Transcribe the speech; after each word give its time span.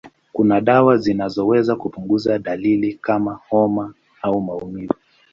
Kuna 0.33 0.61
dawa 0.61 0.97
zinazoweza 0.97 1.75
kupunguza 1.75 2.39
dalili 2.39 2.93
kama 2.93 3.39
homa 3.49 3.93
au 4.21 4.41
maumivu. 4.41 4.93